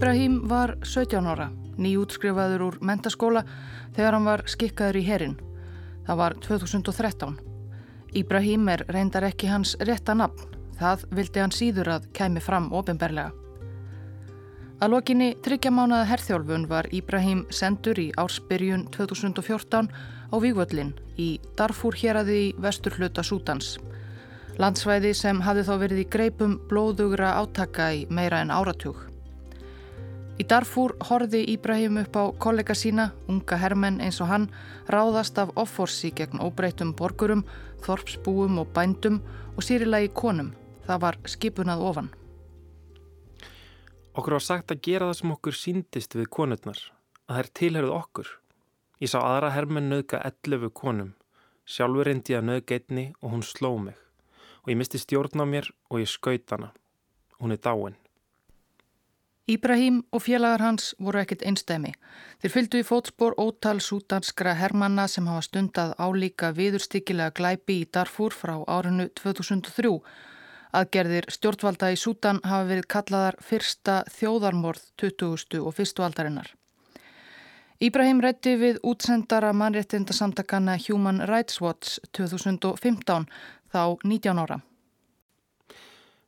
[0.00, 3.42] Íbrahím var 17 ára, nýjútskrifaður úr mentaskóla
[3.92, 5.34] þegar hann var skikkaður í herin.
[6.06, 7.34] Það var 2013.
[8.16, 10.56] Íbrahím er reyndar ekki hans rétta nafn.
[10.80, 13.34] Það vildi hann síður að kæmi fram ofinberlega.
[14.80, 19.92] Að lokinni tryggjamánaða herþjálfun var Íbrahím sendur í ársbyrjun 2014
[20.32, 21.28] á Vígvöllin í
[21.60, 23.76] Darfúr héræði í vestur hluta Sútans.
[24.56, 29.09] Landsvæði sem hafði þá verið í greipum blóðugra átaka í meira en áratug.
[30.40, 34.46] Í Darfúr horfi Íbrahim upp á kollega sína, unga hermenn eins og hann,
[34.88, 37.42] ráðast af offorsi gegn óbreytum borgurum,
[37.84, 39.18] þorpsbúum og bændum
[39.52, 40.54] og sýrilegi konum.
[40.86, 42.10] Það var skipunað ofan.
[44.16, 46.80] Okkur var sagt að gera það sem okkur síndist við konurnar,
[47.28, 48.34] að þær tilherðu okkur.
[49.04, 51.14] Ég sá aðra hermenn nöðka 11 konum,
[51.68, 54.00] sjálfur reyndi að nöðga einni og hún sló mig.
[54.64, 56.72] Og ég misti stjórn á mér og ég skaut hana.
[57.36, 58.00] Hún er dáin.
[59.48, 61.92] Íbrahím og félagar hans voru ekkit einstæmi.
[62.42, 68.36] Þeir fylgdu í fótspór ótal sútanskra hermanna sem hafa stundað álíka viðurstykkilega glæpi í Darfur
[68.36, 69.96] frá árinu 2003.
[70.70, 75.58] Aðgerðir stjórnvalda í Sútan hafa verið kallaðar fyrsta þjóðarmorð 20.
[75.64, 76.52] og fyrstu aldarinnar.
[77.80, 83.26] Íbrahím rætti við útsendara mannréttindasamtakana Human Rights Watch 2015
[83.72, 84.60] þá 19 ára.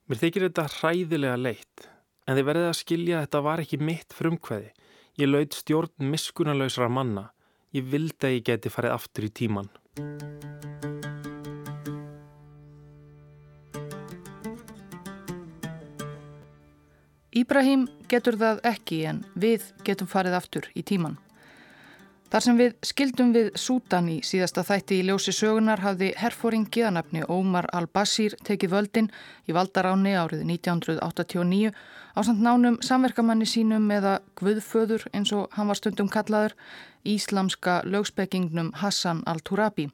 [0.09, 1.92] Mér þykir þetta hræðilega leitt.
[2.23, 4.69] En þið verðið að skilja að þetta var ekki mitt frumkvæði.
[5.19, 7.25] Ég laud stjórn miskunarlausra manna.
[7.75, 9.71] Ég vildi að ég geti farið aftur í tíman.
[17.33, 21.19] Íbrahím getur það ekki en við getum farið aftur í tíman.
[22.33, 27.27] Þar sem við skildum við Sútan í síðasta þætti í ljósi sögunar hafði herfóring geðanabni
[27.29, 29.11] Ómar al-Basir tekið völdin
[29.45, 31.75] í valdaráni árið 1989
[32.17, 36.57] á samt nánum samverkamanni sínum eða Guðföður eins og hann var stundum kallaður
[37.05, 39.91] íslamska lögspekingnum Hassan al-Turabi.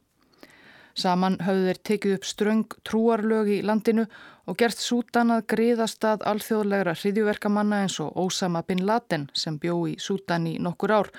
[0.98, 4.09] Saman hafðu þeir tekið upp ströng trúarlög í landinu
[4.50, 9.76] og gert Sútan að greiðast að alþjóðlegra hriðjuverkamanna eins og Ósama bin Laden sem bjó
[9.86, 11.10] í Sútan í nokkur ár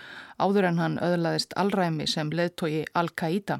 [0.41, 3.59] áður en hann öðlaðist alræmi sem leðtogi Al-Qaida.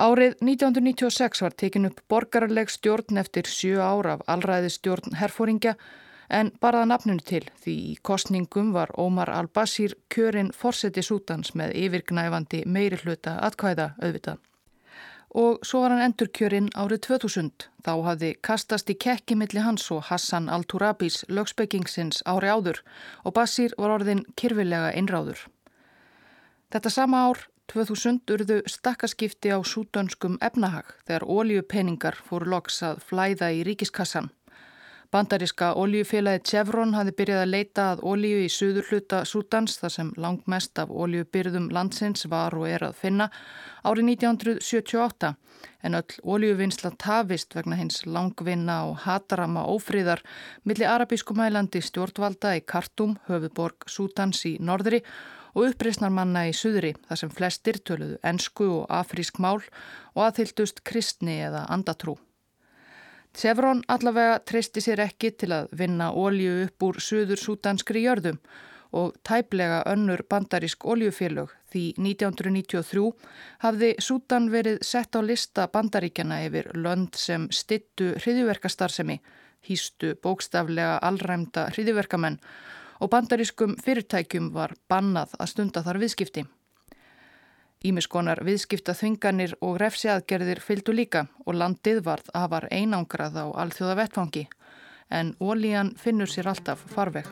[0.00, 5.74] Árið 1996 var tekin upp borgarleg stjórn eftir sjö ára af alræði stjórn herfóringja
[6.30, 12.62] en baraða nafnunu til því í kostningum var Ómar al-Basir kjörinn forseti Sútans með yfirgnæfandi
[12.70, 14.38] meiri hluta atkvæða auðvitað
[15.30, 17.68] og svo var hann endurkjörinn árið 2000.
[17.86, 22.82] Þá hafði kastast í kekki milli hans og Hassan al-Turabis lögspekingsins ári áður
[23.24, 25.46] og Basir var orðin kyrfilega einráður.
[26.70, 33.52] Þetta sama ár, 2000, urðu stakkaskipti á súdönskum efnahag þegar ólíupeningar fóru loks að flæða
[33.54, 34.30] í ríkiskassan.
[35.10, 40.12] Bandaríska oljufélagi Chevron hafi byrjað að leita að olju í suður hluta Sútans þar sem
[40.22, 43.26] langmest af oljubyrðum landsins var og er að finna
[43.82, 45.32] árið 1978
[45.82, 50.22] en öll oljuvinnsla tafist vegna hins langvinna og hatarama ófríðar
[50.62, 55.02] millir arabísku mælandi stjórnvalda í Kartum, höfuborg Sútans í norðri
[55.56, 59.58] og uppreysnarmanna í suðri þar sem flestir töluðu ensku og afrísk mál
[60.14, 62.20] og aðhyldust kristni eða andatrú.
[63.36, 68.40] Chevron allavega treysti sér ekki til að vinna ólju upp úr suður sútanskri jörðum
[68.90, 73.04] og tæplega önnur bandarísk óljufélög því 1993
[73.62, 79.20] hafði Sútan verið sett á lista bandaríkjana yfir lönd sem stittu hriðiverkastarsemi,
[79.62, 82.40] hýstu bókstaflega allræmda hriðiverkamenn
[83.00, 86.44] og bandarískum fyrirtækjum var bannað að stunda þar viðskipti.
[87.80, 94.42] Ímiskonar viðskipta þvinganir og refsiaðgerðir fylgdu líka og landið varð afar einangrað á alþjóða vettfangi
[95.08, 97.30] en ólíjan finnur sér alltaf farveg.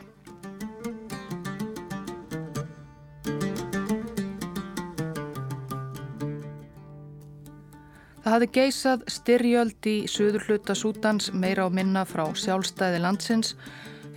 [8.25, 13.53] Það hafði geysað styrjöld í söður hluta Sútans meira á minna frá sjálfstæði landsins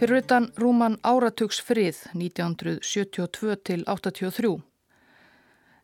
[0.00, 4.71] fyrir utan Rúman Áratugs frið 1972 til 83.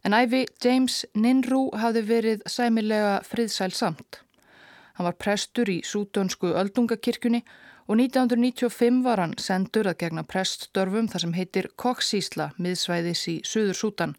[0.04, 4.20] En æfi James Ninru hafði verið sæmilega friðsæl samt.
[4.94, 7.40] Hann var prestur í súdönsku öldungakirkjunni
[7.88, 13.78] og 1995 var hann sendur að gegna preststörfum þar sem heitir Koksísla miðsvæðis í Suður
[13.80, 14.14] Sútan.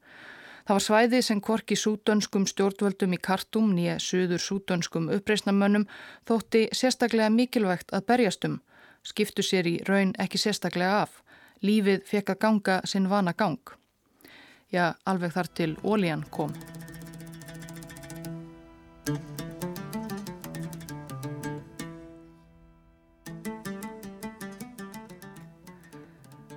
[0.68, 5.88] Það var svæði sem kvorki súdönskum stjórnvöldum í kartum nýja Suður Súdönskum uppreysnamönnum
[6.30, 8.62] þótti sérstaklega mikilvægt að berjastum,
[9.04, 11.22] skiptu sér í raun ekki sérstaklega af.
[11.64, 13.80] Lífið fekk að ganga sinn vana gang
[14.74, 16.54] já, alveg þar til ólíjan kom.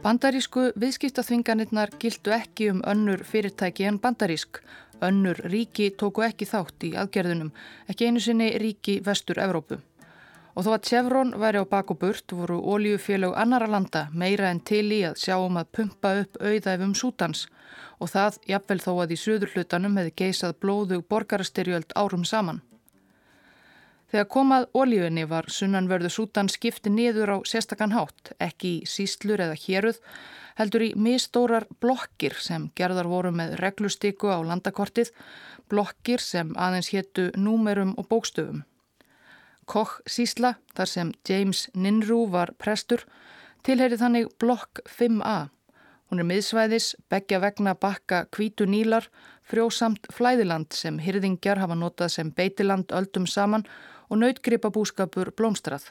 [0.02, 4.58] Bandarísku viðskiptaþvinganirnar gildu ekki um önnur fyrirtæki en bandarísk.
[5.02, 7.52] Önnur ríki tóku ekki þátt í aðgerðunum,
[7.90, 9.78] ekki einu sinni ríki vestur Evrópu.
[10.52, 14.84] Og þó að Chevron væri á baku burt voru óljufélög annara landa meira en til
[14.92, 17.46] í að sjá um að pumpa upp auðæfum sútans
[18.02, 22.60] og það jafnvel þó að í söður hlutanum hefði geisað blóðug borgarastyrjöld árum saman.
[24.12, 29.54] Þegar komað ólíunni var sunnanverðu sútan skipti niður á sérstakann hátt, ekki í síslur eða
[29.56, 30.02] héruð,
[30.58, 35.14] heldur í mistórar blokkir sem gerðar voru með reglustiku á landakortið,
[35.72, 38.66] blokkir sem aðeins héttu númerum og bókstöfum.
[39.66, 43.04] Koch sísla, þar sem James Ninru var prestur,
[43.62, 45.50] tilheyri þannig blokk 5a
[46.12, 49.06] Hún er miðsvæðis, begja vegna bakka kvítu nílar,
[49.48, 53.64] frjósamt flæðiland sem hyrðingjar hafa notað sem beitiland öldum saman
[54.12, 55.86] og nautgripa búskapur blómstrað.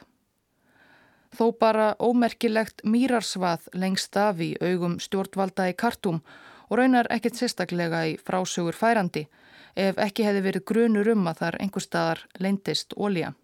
[1.34, 6.22] Þó bara ómerkilegt mýrarsvað lengst af í augum stjórnvalda í kartum
[6.68, 9.26] og raunar ekkert sérstaklega í frásögur færandi
[9.74, 13.34] ef ekki hefði verið grunur um að þar einhver staðar leindist ólíja.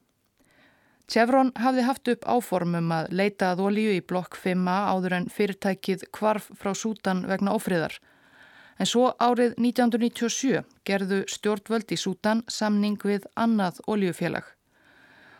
[1.08, 6.04] Chevron hafði haft upp áformum að leita að olíu í blokk 5a áður en fyrirtækið
[6.12, 7.96] kvarf frá Sútan vegna ófriðar.
[8.76, 14.44] En svo árið 1997 gerðu stjórnvöld í Sútan samning við annað olíufélag.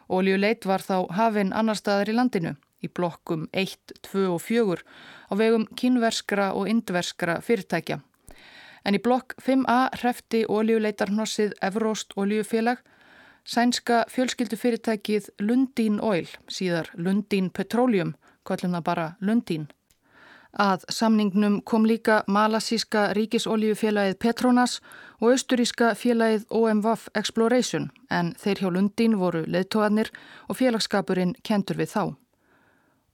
[0.09, 4.81] Olíuleit var þá hafinn annar staðar í landinu í blokkum 1, 2 og 4
[5.29, 8.01] á vegum kynverskra og indverskra fyrirtækja.
[8.89, 12.81] En í blokk 5a hrefti olíuleitarnossið Evróst olíufélag
[13.49, 18.13] Sænska fjölskyldufyrirtækið Lundin Oil, síðar Lundin Petroleum,
[18.45, 19.71] kvöllum það bara Lundin.
[20.53, 24.81] Að samningnum kom líka malasíska ríkisoljufélagið Petronas
[25.21, 30.13] og austuríska félagið OMWAF Exploration en þeir hjá Lundin voru leðtóðanir
[30.49, 32.05] og félagskapurinn kentur við þá.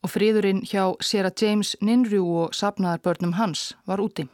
[0.03, 4.27] Og fríðurinn hjá Sera James Ninrjú og sapnaðarbörnum hans var úti.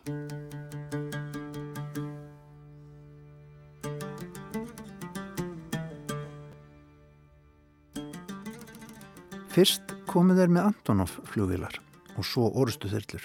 [9.50, 11.75] Fyrst komu þeir með Antonov flugvilar
[12.14, 13.25] og svo orustu þyrlur.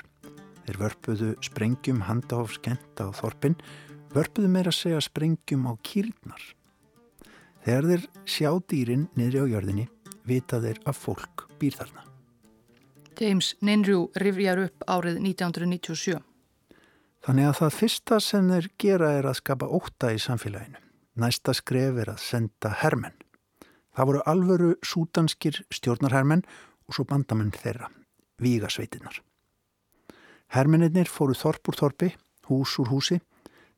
[0.65, 3.53] Þeir vörpuðu sprengjum handahofskenta á þorpin,
[4.09, 6.41] vörpuðu meira að segja sprengjum á kýrnar.
[7.61, 9.85] Þegar þeir sjá dýrin niðri á jörðinni,
[10.25, 12.07] vita þeir að fólk býr þarna.
[13.21, 16.17] James Ninrjú rifjar upp árið 1997.
[17.25, 20.81] Þannig að það fyrsta sem þeir gera er að skapa óta í samfélaginu.
[21.21, 23.15] Næsta skref er að senda hermenn.
[23.95, 26.43] Það voru alvöru sútanskir stjórnarhermenn
[26.87, 27.89] og svo bandamenn þeirra,
[28.43, 29.21] vígasveitinnar.
[30.51, 32.11] Hermennir fóru þorp úr þorpi,
[32.49, 33.21] hús úr húsi,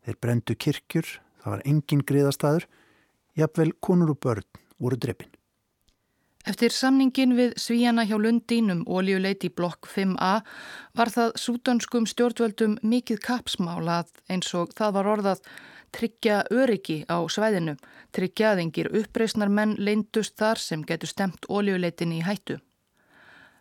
[0.06, 1.08] þeir brendu kirkjur,
[1.44, 2.68] það var engin griðastæður,
[3.38, 4.48] jafnvel konur og börn
[4.82, 5.32] voru drefin.
[6.48, 10.38] Eftir samningin við Svíjana hjá Lundín um ólíuleiti blokk 5a
[10.96, 15.42] var það sútanskum stjórnvöldum mikið kapsmálað eins og það var orðað
[15.98, 17.76] tryggja öryggi á svæðinu,
[18.14, 22.60] tryggja að engir uppreysnar menn leindust þar sem getur stemt ólíuleitinni í hættu.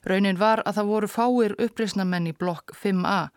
[0.06, 3.30] Raunin var að það voru fáir uppreysnar menn í blokk 5a,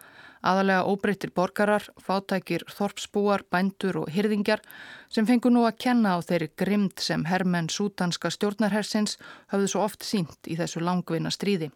[0.45, 4.61] aðalega óbreyttir borgarar, fátækir, þorpsbúar, bændur og hyrðingjar
[5.09, 9.17] sem fengu nú að kenna á þeirri grimd sem herrmenn sútanska stjórnarhersins
[9.51, 11.71] hafðu svo oft sínt í þessu langvinna stríði.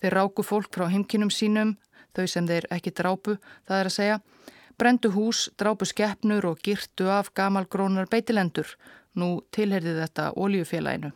[0.00, 1.76] Þeir ráku fólk frá heimkinum sínum,
[2.16, 3.36] þau sem þeir ekki drápu,
[3.68, 4.18] það er að segja,
[4.76, 8.68] Brendu hús, drápu skeppnur og girtu af gamalgrónar beitilendur.
[9.16, 11.12] Nú tilherði þetta óljufélaginu.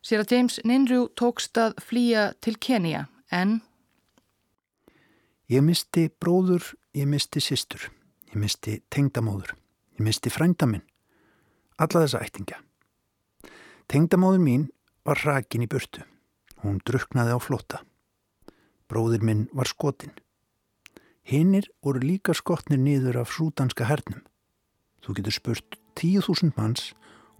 [0.00, 3.60] Sér að James Ninrjú tókst að flýja til Kenya, en...
[5.50, 7.88] Ég misti bróður, ég misti sýstur,
[8.32, 9.52] ég misti tengdamóður,
[9.98, 10.86] ég misti frændaminn,
[11.78, 12.62] alla þessa ættinga.
[13.90, 14.68] Tengdamóður mín
[15.06, 16.02] var rakin í burtu.
[16.62, 17.82] Hún druknaði á flota.
[18.90, 20.14] Bróður minn var skotinn.
[21.26, 24.20] Hinnir voru líka skotnir niður af súdanska hernum.
[25.02, 26.92] Þú getur spurt tíu þúsund manns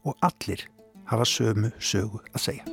[0.03, 0.65] og allir
[1.07, 2.65] hafa sömu sögu að segja.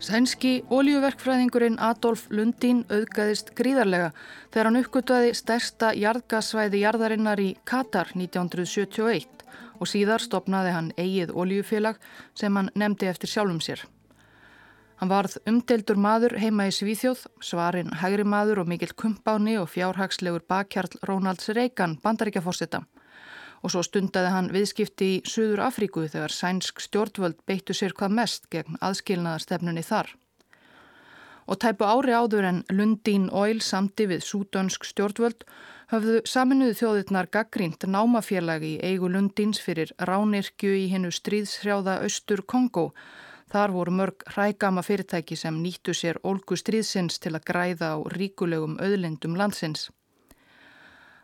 [0.00, 4.14] Sænski ólíuverkfræðingurinn Adolf Lundin auðgæðist gríðarlega
[4.48, 9.44] þegar hann uppgöttaði stærsta jarðgasvæði jarðarinnar í Katar 1971
[9.76, 12.00] og síðar stopnaði hann eigið ólíufélag
[12.32, 13.84] sem hann nefndi eftir sjálfum sér.
[14.98, 20.42] Hann varð umdeldur maður heima í Svíþjóð, svarinn hægri maður og mikill kumpáni og fjárhagslegur
[20.50, 22.82] bakkjarl Rónalds Reykján bandaríkjaforsetta.
[23.62, 28.50] Og svo stundaði hann viðskipti í Suður Afríku þegar sænsk stjórnvöld beittu sér hvað mest
[28.50, 30.14] gegn aðskilnaðarstefnunni þar.
[31.48, 35.46] og tæpu ári áður en Lundin Oil samti við súdönsk stjórnvöld
[35.88, 42.90] höfðu saminuðu þjóðirnar gaggrínt námafélagi í eigu Lundins fyrir ránirkju í hennu stríðshrjáða Östur Kongo.
[43.48, 48.76] Þar voru mörg hrægama fyrirtæki sem nýttu sér ólgu stríðsins til að græða á ríkulegum
[48.76, 49.88] auðlendum landsins.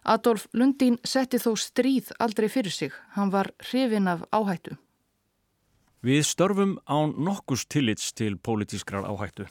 [0.04, 2.92] Adolf Lundin setti þó stríð aldrei fyrir sig.
[3.16, 4.76] Hann var hrifin af áhættu.
[6.04, 9.46] Við störfum án nokkurs tillits til pólitískrar áhættu.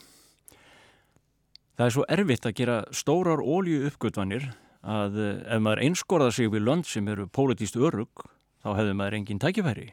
[1.74, 4.51] Það er svo erfitt að gera stórar ólju uppgötvanir
[4.86, 8.27] að eh, ef maður einskorða sig við lönd sem eru pólitíst örug
[8.62, 9.89] þá hefur maður engin tækifæri.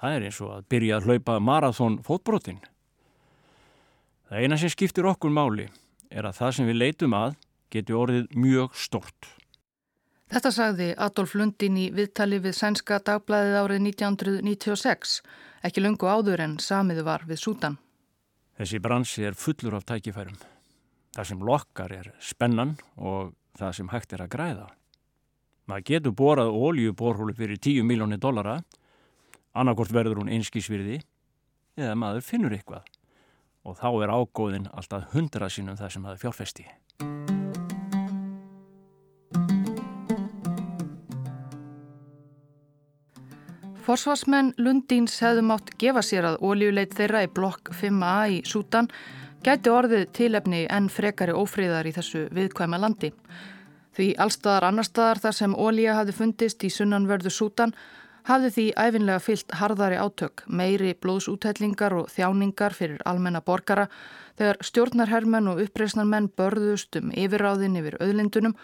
[0.00, 2.60] Það er eins og að byrja að hlaupa marathón fótbrotin.
[4.28, 5.68] Það eina sem skiptir okkur máli
[6.10, 7.36] er að það sem við leitum að
[7.74, 9.30] geti orðið mjög stort.
[10.32, 15.18] Þetta sagði Adolf Lundin í viðtali við sænska dagblæðið árið 1996,
[15.66, 17.76] ekki lungu áður en samiðu var við Sútan.
[18.58, 20.38] Þessi bransi er fullur af tækifærum.
[21.14, 24.66] Það sem lokkar er spennan og það sem hægt er að græða.
[25.70, 28.58] Maður getur borað óljuborhólu fyrir 10 miljónir dollara,
[29.54, 31.00] annarkort verður hún einskísvirði
[31.78, 32.86] eða maður finnur eitthvað
[33.64, 36.66] og þá er ágóðin alltaf hundra sínum það sem maður fjárfesti.
[43.84, 48.88] Forsvarsmenn Lundins hefðu mátt gefa sér að óljuleit þeirra í blokk 5a í Sútan
[49.44, 53.10] gæti orðið tilefni en frekari ófríðar í þessu viðkvæma landi.
[53.94, 57.74] Því allstaðar annar staðar þar sem ólíja hafi fundist í sunnanverðu sútan
[58.28, 63.88] hafði því æfinlega fyllt harðari átök, meiri blóðsútællingar og þjáningar fyrir almenna borgara
[64.38, 68.56] þegar stjórnarhermenn og uppreysnarmenn börðust um yfirráðin yfir öðlindunum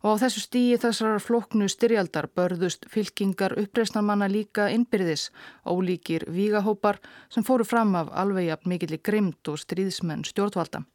[0.00, 5.28] og á þessu stíi þessar floknu styrjaldar börðust fylkingar uppreysnarmanna líka innbyrðis,
[5.66, 10.86] ólíkir vígahópar sem fóru fram af alveg jafn mikill í grimd og stríðsmenn stjórnvalda.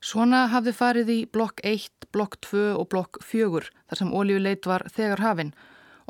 [0.00, 4.86] Svona hafði farið í blokk 1, blokk 2 og blokk 4 þar sem óljuleit var
[4.94, 5.52] þegar hafinn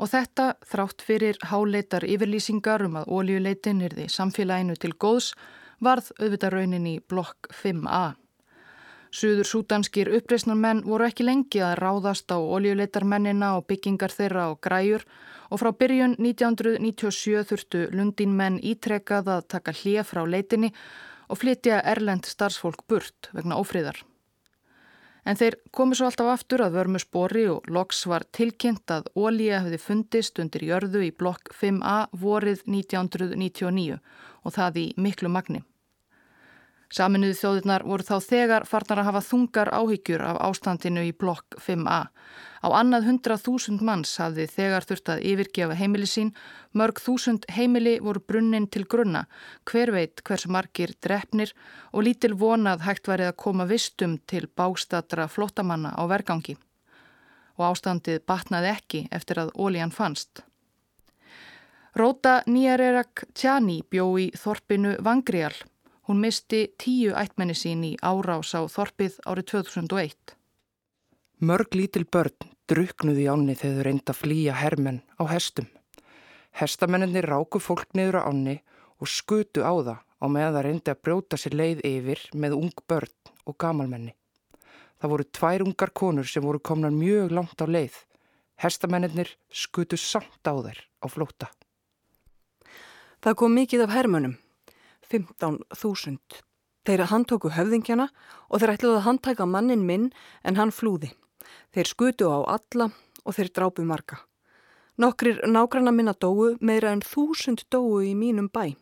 [0.01, 5.35] og þetta þrátt fyrir háleitar yfirlýsingar um að óljuleitin er því samfélaginu til góðs
[5.81, 8.15] varð auðvitað raunin í blokk 5a.
[9.11, 15.05] Suður súdanskir uppreysnarmenn voru ekki lengi að ráðast á oljuleitarmennina og byggingar þeirra á græjur
[15.51, 20.71] og frá byrjun 1997 þurftu Lundin menn ítrekað að taka hlið frá leitinni
[21.27, 23.99] og flytja erlend starfsfólk burt vegna ófríðar.
[25.21, 29.59] En þeir komu svo alltaf aftur að vörmu spori og loks var tilkynnt að ólíja
[29.61, 33.99] hefði fundist undir jörðu í blokk 5a vorið 1999
[34.41, 35.61] og það í miklu magni.
[36.91, 42.01] Saminuði þjóðirnar voru þá þegar farnar að hafa þungar áhyggjur af ástandinu í blokk 5a.
[42.61, 46.29] Á annað 100.000 manns hafði þegar þurft að yfirgefa heimili sín,
[46.77, 49.25] mörg þúsund heimili voru brunnin til grunna,
[49.65, 51.55] hver veit hversu margir drefnir
[51.91, 56.55] og lítil vonað hægt værið að koma vistum til bástatra flottamanna á vergangi.
[57.57, 60.45] Og ástandið batnaði ekki eftir að ólíjan fannst.
[61.97, 65.57] Róta Nýjarerak Tjani bjó í þorpinu Vangrial
[66.11, 70.33] Hún misti tíu ættmenni sín í árás á Þorpið árið 2001.
[71.41, 72.35] Mörg lítil börn
[72.69, 75.65] druknuði áni þegar þau reynda að flýja hermenn á hestum.
[76.53, 78.59] Hestamenninni ráku fólk niður á áni
[79.01, 82.83] og skutu á það á meðan það reyndi að brjóta sér leið yfir með ung
[82.85, 84.13] börn og gamalmenni.
[85.01, 87.95] Það voru tvær ungar konur sem voru komnar mjög langt á leið.
[88.61, 91.49] Hestamennir skutu samt á þær á flóta.
[93.25, 94.37] Það kom mikið af hermönum
[95.09, 96.21] 15.000.
[96.85, 98.11] Þeir handtóku höfðingjana
[98.45, 100.11] og þeir ætluði að handtæka mannin minn
[100.45, 101.09] en hann flúði.
[101.71, 102.89] Þeir skutu á alla
[103.23, 104.19] og þeir drápu marga.
[104.99, 108.75] Nokkrir nágranna minna dóu meira en þúsund dóu í mínum bæ.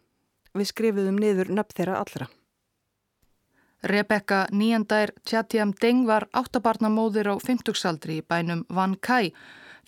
[0.58, 2.27] Við skrifuðum niður nöpp þeirra allra.
[3.86, 9.31] Rebecca Níandær Tjatiam Deng var áttabarnamóðir á 50-saldri í bænum Van Kai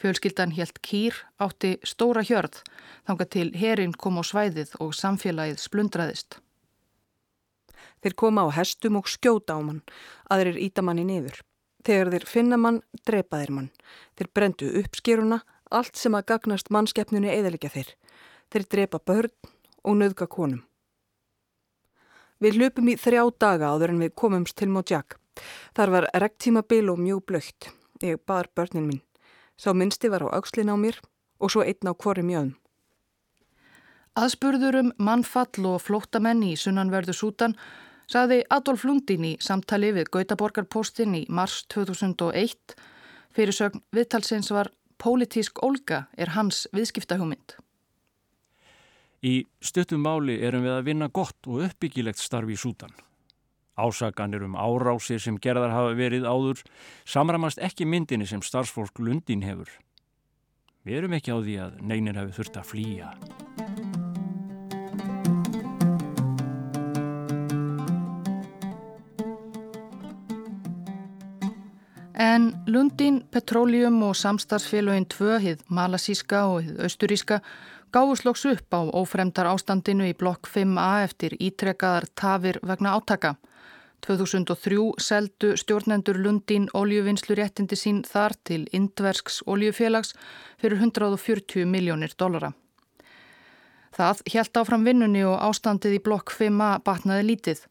[0.02, 2.64] Fjölskyldan helt kýr átti stóra hjörð,
[3.06, 6.40] þanga til herin kom á svæðið og samfélagið splundraðist.
[8.02, 9.84] Þeir koma á hestum og skjóta á mann,
[10.26, 11.38] aðrir íta manni niður.
[11.82, 13.70] Þegar þeir finna mann, drepa þeir mann.
[14.18, 17.94] Þeir brendu uppskýruna, allt sem að gagnast mannskeppnunu eðalikja þeir.
[18.52, 19.34] Þeir drepa börn
[19.84, 20.62] og nöðga konum.
[22.42, 25.18] Við hlupum í þrjá daga áður en við komumst til Mojak.
[25.78, 27.70] Þar var rektíma bil og mjög blögt.
[28.02, 29.02] Ég bar börnin mín.
[29.58, 30.98] Sá minnsti var á aukslin á mér
[31.38, 32.56] og svo einn á hvori mjöðum.
[34.18, 37.56] Aðspurður um mannfall og flóttamenn í sunnanverðu Sútan
[38.12, 42.76] saði Adolf Lundin í samtali við Gautaborgarpostin í mars 2001
[43.36, 47.56] fyrir sögn viðtalsins var Pólitísk Olga er hans viðskiptahjómynd.
[49.22, 52.94] Í stuttum máli erum við að vinna gott og uppbyggilegt starfi í Sútan.
[53.80, 56.66] Ásaganir um árásir sem gerðar hafa verið áður
[57.06, 59.72] samramast ekki myndinni sem starfsfólk Lundin hefur.
[60.86, 63.16] Við erum ekki á því að neynir hafi þurft að flýja.
[72.22, 77.40] En Lundin, Petroleum og samstarfsfélagin tvö, hið malasíska og austuríska,
[77.90, 83.32] gáðuslóks upp á ófremdar ástandinu í blokk 5a eftir ítrekkaðar tafir vegna átaka.
[84.06, 90.14] 2003 seldu stjórnendur Lundin oljuvinnslu réttindi sín þar til Indversks oljufélags
[90.62, 92.54] fyrir 140 miljónir dollara.
[93.98, 97.66] Það hjælt áfram vinnunni og ástandið í blokk 5a batnaði lítið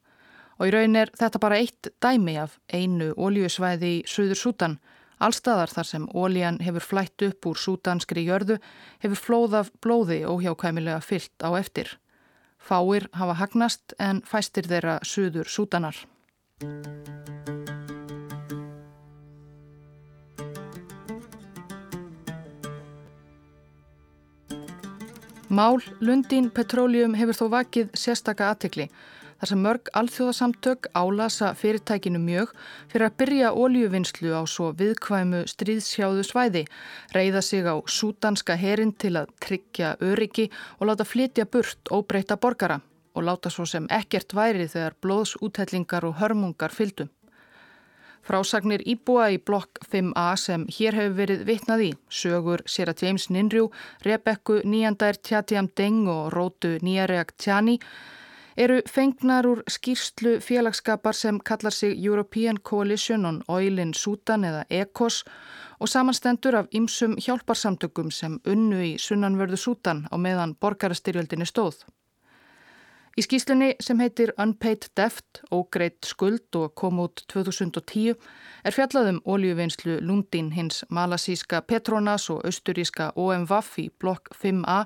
[0.60, 4.76] og í raun er þetta bara eitt dæmi af einu oljusvæði í Suður Sútan.
[5.20, 8.58] Allstaðar þar sem óljan hefur flætt upp úr sútanskri jörðu
[9.00, 11.96] hefur flóð af blóði óhjákvæmilega fyllt á eftir.
[12.60, 15.96] Fáir hafa hagnast en fæstir þeirra Suður Sútanar.
[25.48, 28.90] Mál Lundin Petroleum hefur þó vakið sérstaka aðtekli
[29.40, 32.52] þar sem mörg alþjóðasamtök álasa fyrirtækinu mjög
[32.92, 36.66] fyrir að byrja óljuvinnslu á svo viðkvæmu stríðsjáðu svæði,
[37.16, 42.82] reyða sig á sútanska herin til að tryggja öryggi og láta flytja burt óbreyta borgara
[43.14, 47.08] og láta svo sem ekkert væri þegar blóðsúthellingar og hörmungar fyldu.
[48.20, 53.70] Frásagnir íbúa í blokk 5a sem hér hefur verið vitnað í, sögur Sera James Ninrjú,
[54.04, 57.78] Rebekku Níandær Tjatiam Deng og Rótu Níareak Tjani,
[58.60, 64.64] eru fengnar úr skýrslu félagskapar sem kallar sig European Coalition on Oil in Sudan eða
[64.70, 65.24] ECOS
[65.80, 71.86] og samanstendur af ymsum hjálparsamtökum sem unnu í sunnanverðu Sudan á meðan borgarastyrjöldinni stóð.
[73.18, 78.14] Í skýslunni sem heitir Unpaid Debt, ógreitt skuld og kom út 2010
[78.64, 84.84] er fjallaðum oljuvinnslu Lundin hins malasíska Petronas og austuríska OMVAF í blokk 5a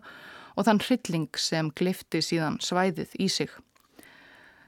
[0.57, 3.53] og þann hrylling sem glifti síðan svæðið í sig.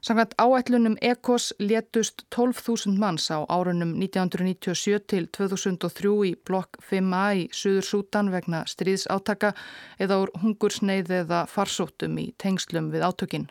[0.06, 7.48] Samkvæmt áætlunum ECOS létust 12.000 manns á árunum 1997 til 2003 í blokk 5a í
[7.50, 9.50] Suður Sútan vegna stríðsátaka
[9.98, 13.48] eða úr hungursneið eða farsóttum í tengslum við átökinn.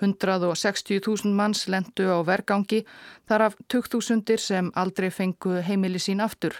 [0.00, 2.84] 160.000 manns lendu á vergangi,
[3.28, 6.54] þar af 20.000 sem aldrei fengu heimili sín aftur.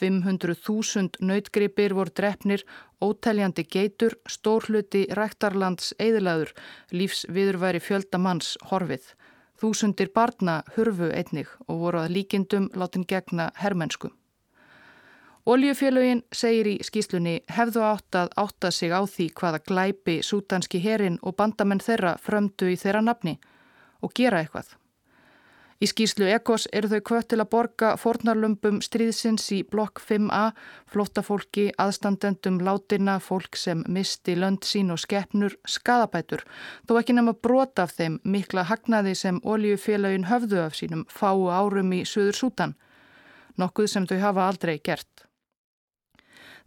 [0.00, 2.64] 500.000 nautgripir voru drefnir,
[3.02, 6.54] óteljandi geitur, stórhluti ræktarlands eðlaður,
[6.92, 9.12] lífsviðurværi fjölda manns horfið.
[9.62, 14.10] Þúsundir barna hurfu einnig og voru að líkindum látin gegna herrmennsku.
[15.42, 21.16] Oljufélögin segir í skýslunni hefðu átt að átta sig á því hvaða glæpi sútanski herin
[21.22, 23.40] og bandamenn þeirra frömdu í þeirra nafni
[24.06, 24.68] og gera eitthvað.
[25.82, 30.52] Í skýslu Ekos eru þau kvött til að borga fornarlumpum stríðsins í blokk 5a,
[30.92, 36.46] flóttafólki, aðstandendum, látina, fólk sem misti lönd sín og skeppnur, skadabætur,
[36.86, 41.90] þó ekki nema brota af þeim mikla hagnaði sem oljufélögin höfðu af sínum fáu árum
[41.98, 42.78] í Suður Sútan,
[43.58, 45.26] nokkuð sem þau hafa aldrei gert.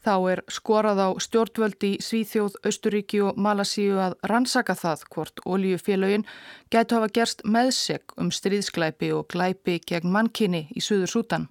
[0.05, 6.27] Þá er skorað á stjórnvöldi í Svíþjóð, Östuríki og Malasíu að rannsaka það hvort oljufélögin
[6.69, 11.47] gætu hafa gerst meðseg um stríðsklæpi og glæpi gegn mannkinni í Suður Sútan.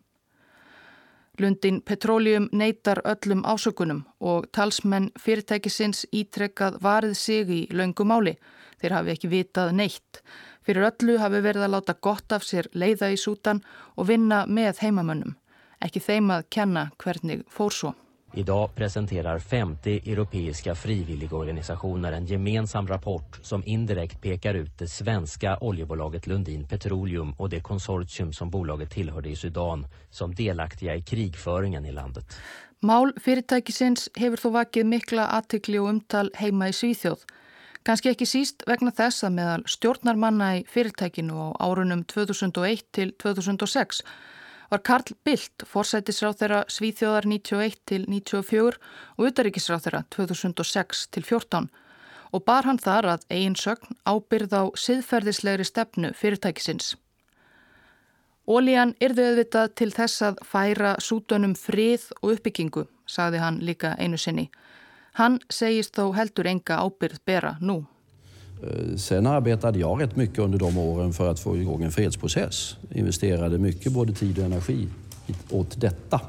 [1.43, 8.37] Lundin Petroleum neytar öllum ásökunum og talsmenn fyrirtækisins ítrekkað varið sig í laungumáli.
[8.79, 10.23] Þeir hafi ekki vitað neitt.
[10.63, 13.65] Fyrir öllu hafi verið að láta gott af sér leiða í Sútan
[13.99, 15.35] og vinna með heimamönnum.
[15.83, 17.95] Ekki þeim að kenna hvernig fór svo.
[18.37, 26.27] Idag presenterar 50 europeiska frivilligorganisationer en gemensam rapport som indirekt pekar ut det svenska oljebolaget
[26.27, 31.93] Lundin Petroleum och det konsortium som bolaget tillhörde i Sudan som delaktiga i krigföringen i
[31.93, 32.25] landet.
[32.83, 37.23] Mál fyrirtækisins hefur þó vakið mikla aðtikli og umtal heima í Svíþjóð.
[37.87, 44.03] Kanski ekki síst vegna þess að meðal stjórnarmanna í fyrirtækinu á árunum 2001 til 2006
[44.75, 48.81] var Karl Bildt forsætisráð þeirra Svíþjóðar 91 til 94
[49.15, 51.69] og utaríkisráð þeirra 2006 til 14
[52.35, 56.97] og bar hann þar að eigin sögn ábyrð á siðferðislegri stefnu fyrirtækisins.
[58.51, 64.19] Ólían yrðu auðvitað til þess að færa sútunum frið og uppbyggingu, sagði hann líka einu
[64.19, 64.49] sinni.
[65.15, 67.85] Hann segist þó heldur enga ábyrð bera nú.
[68.65, 72.77] Eh, sen arbetade jag rätt mycket under de åren för att få igång en fredsprocess.
[72.91, 74.89] Investerade mycket både tid och energi
[75.51, 76.21] åt detta.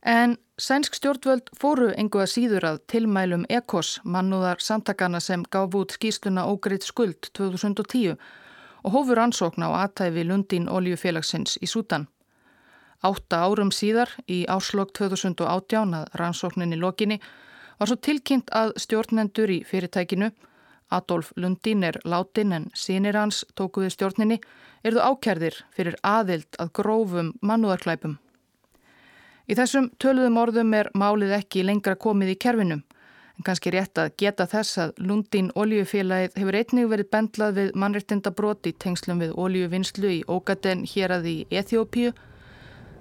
[0.00, 5.94] En sænsk stjórnvöld fóru engu að síður að tilmælum ECOS, mannúðar samtakana sem gaf út
[5.94, 8.16] skýsluna ógreitt skuld 2010
[8.82, 12.08] og hófur ansókn á aðtæfi Lundin Oljufélagsins í Sútan.
[13.02, 17.20] Átta árum síðar í áslokk 2018 að rannsókninni lokinni
[17.78, 20.32] var svo tilkynnt að stjórnendur í fyrirtækinu,
[20.92, 24.40] Adolf Lundin er látin en sínir hans tókuði stjórninni,
[24.84, 28.18] erðu ákjærðir fyrir aðild að grófum mannúðarklæpum.
[29.50, 32.82] Í þessum töluðum orðum er málið ekki lengra komið í kerfinum
[33.38, 38.32] en kannski rétt að geta þess að Lundin oljufélagið hefur einnig verið bendlað við mannreittinda
[38.36, 42.12] broti tengslum við oljuvinnslu í Ógaden hér að í Eþjópíu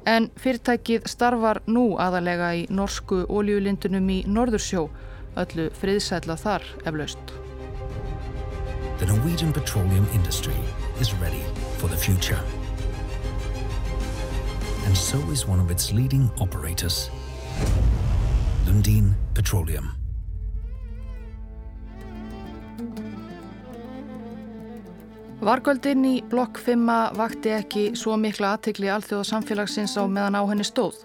[0.10, 4.88] en fyrirtækið starfar nú aðalega í norsku oljulindunum í Norðursjó,
[5.38, 7.51] öllu friðsætla þar eflaust.
[9.02, 10.54] The Norwegian petroleum industry
[11.00, 11.42] is ready
[11.80, 12.40] for the future.
[14.86, 17.10] And so is one of its leading operators,
[18.68, 19.90] Lundin Petroleum.
[25.42, 30.70] Vargöldin í blokk 5 vakti ekki svo mikla aðtikli alþjóða samfélagsins á meðan á henni
[30.70, 31.02] stóð.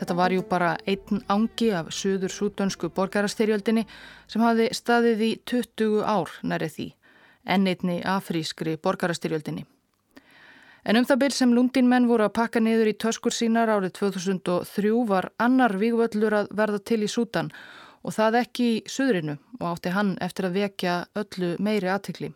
[0.00, 3.86] Þetta var jú bara einn ángi af söður súdönsku borgarastyrjöldinni
[4.26, 6.94] sem hafði staðið í 20 ár nærið því,
[7.48, 9.66] enn einni afrískri borgarastyrjöldinni.
[10.88, 14.92] En um það byrj sem lundinmenn voru að pakka niður í töskur sínar árið 2003
[15.08, 17.50] var annar vígvöllur að verða til í Sútan
[18.02, 22.30] og það ekki í söðrinu og átti hann eftir að vekja öllu meiri aðtikli.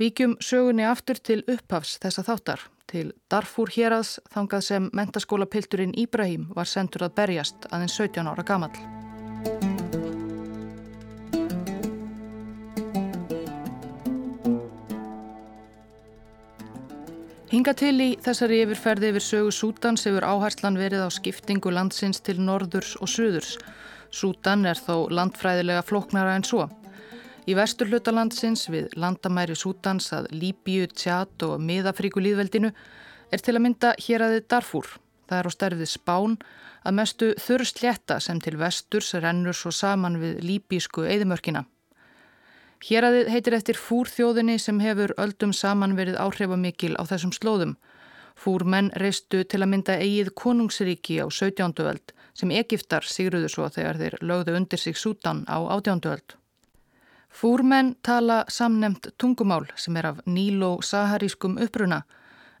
[0.00, 6.48] Víkjum sögunni aftur til upphafs þessa þáttar, til Darfur hérads þangað sem mentaskóla pilturinn Íbrahím
[6.56, 8.99] var sendur að berjast aðeins 17 ára gamal.
[17.50, 22.36] Hinga til í þessari yfirferði yfir sögu Sútans hefur áherslan verið á skiptingu landsins til
[22.38, 23.56] norðurs og suðurs.
[24.14, 26.68] Sútan er þó landfræðilega floknara en svo.
[27.50, 33.64] Í vestur hlutalandsins við landamæri Sútans að Líbíu, Tját og Miðafríku líðveldinu er til að
[33.66, 34.86] mynda hér aðið Darfúr.
[35.26, 36.38] Það er á stærfið Spán
[36.86, 41.66] að mestu þurrslétta sem til vesturs rennur svo saman við líbísku eðimörkina.
[42.80, 47.74] Hér aðið heitir eftir fúrþjóðinni sem hefur öldum saman verið áhrifamikil á þessum slóðum.
[48.40, 51.74] Fúrmenn reistu til að mynda eigið konungsríki á 17.
[51.84, 56.00] öld sem Egiptar sigruðu svo þegar þeir lögðu undir sig Sútan á 18.
[56.08, 56.36] öld.
[57.28, 62.00] Fúrmenn tala samnemt tungumál sem er af níló-saharískum uppruna.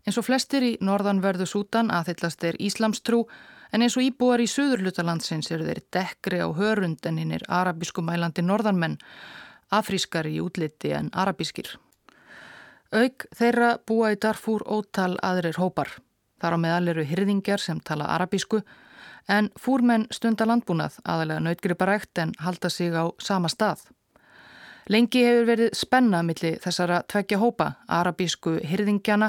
[0.04, 3.24] Eins og flestir í norðanverðu Sútan aðhyllast er Íslamstrú
[3.72, 8.44] en eins og íbúar í söðurlutalandsins eru þeir dekkri á hörund en hinn er arabískumælandi
[8.44, 8.98] norðanmenn,
[9.70, 11.76] afrískar í útliti en arabískir.
[12.90, 15.92] Aug þeirra búa í Darfúr ótal aðrir hópar.
[16.42, 18.62] Þar á meðal eru hyrðingjar sem tala arabísku
[19.30, 23.84] en fúrmenn stunda landbúnað aðalega nautgriparækt en halda sig á sama stað.
[24.90, 29.28] Lengi hefur verið spenna millir þessara tveggja hópa, arabísku hyrðingjana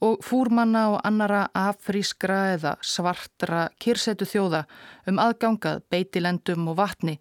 [0.00, 4.62] og fúrmanna og annara afrískra eða svartra kyrsetu þjóða
[5.10, 7.18] um aðgangað beitilendum og vatni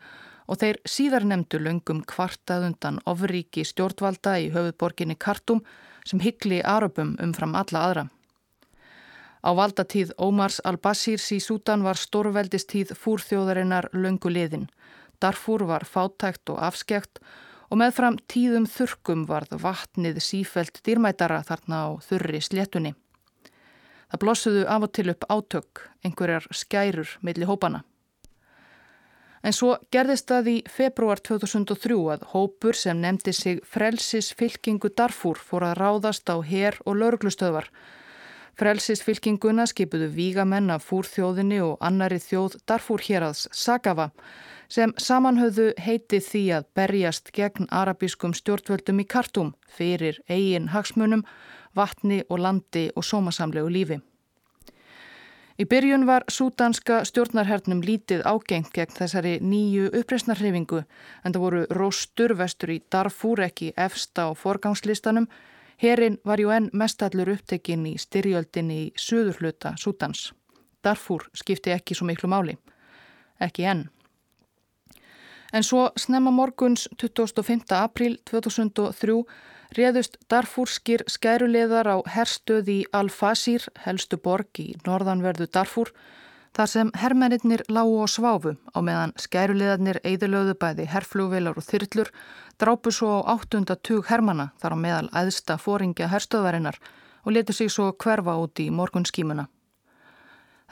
[0.51, 5.61] og þeir síðar nefndu löngum kvartað undan ofríki stjórnvalda í höfuðborginni Kartum
[6.03, 8.03] sem hyggli arabum umfram alla aðra.
[9.41, 14.67] Á valdatíð Ómars al-Basirs í Sútan var stórveldistíð fúrþjóðarinnar löngu liðin.
[15.23, 17.21] Darfúr var fátækt og afskekt
[17.71, 22.93] og meðfram tíðum þurkum varð vatnið sífelt dýrmætara þarna á þurri sléttunni.
[24.11, 27.85] Það blossuðu af og til upp átök, einhverjar skærur meðli hópana.
[29.41, 35.65] En svo gerðist það í februar 2003 að hópur sem nefndi sig frelsisfylkingu Darfúr fór
[35.71, 37.71] að ráðast á her og lauruglustöðvar.
[38.62, 44.12] Frelsisfylkinguna skipuðu vígamenn af fúrþjóðinni og annari þjóð Darfúr hérads Sagava
[44.71, 51.25] sem samanhauðu heiti því að berjast gegn arabískum stjórnvöldum í kartum fyrir eigin hagsmunum,
[51.75, 53.99] vatni og landi og sómasamlegu lífi.
[55.62, 62.34] Í byrjun var súdanska stjórnarhernum lítið ágengt gegn þessari nýju uppreysnarhrifingu en það voru róstur
[62.39, 65.28] vestur í Darfúr ekki efsta á forgangslistanum.
[65.78, 70.32] Herin var ju enn mestallur upptekinn í styrjöldinni í söðurhluta Súdans.
[70.82, 72.58] Darfúr skipti ekki svo miklu máli.
[73.38, 73.86] Ekki enn.
[75.54, 77.69] En svo snemma morguns 25.
[77.78, 79.21] april 2003
[79.77, 85.93] réðust Darfúrskir skæruleðar á herstöði í Al-Fasir, helstu borg í norðanverðu Darfúr,
[86.51, 92.12] þar sem herrmennir lágu og sváfu á meðan skæruleðarnir eidilöðu bæði herrflugvilar og þyrllur
[92.60, 93.63] drápu svo á 8.
[93.79, 96.77] tug hermana þar á meðal æðsta fóringja herstöðvarinnar
[97.23, 99.47] og letu sig svo hverfa út í morgunskímuna.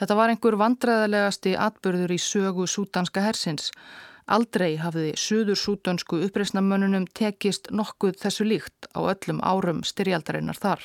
[0.00, 3.72] Þetta var einhver vandræðalegasti atbyrður í sögu sútanska hersins
[4.30, 10.84] Aldrei hafði suður súdönsku uppreysnamönnunum tekist nokkuð þessu líkt á öllum árum styrjaldarinnar þar.